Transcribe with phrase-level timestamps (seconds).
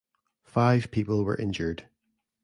[0.45, 1.87] Five people were injured.